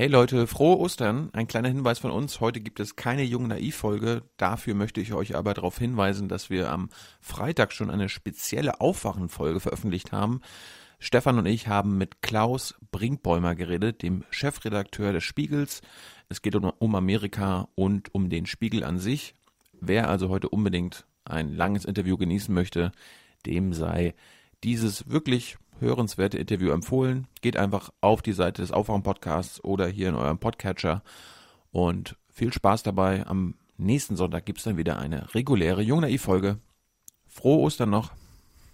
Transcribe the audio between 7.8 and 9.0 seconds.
eine spezielle